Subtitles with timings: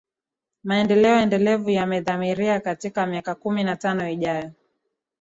[0.63, 4.51] Maendeleo endelevu yamedhamiria katika miaka kumi na tano ijayo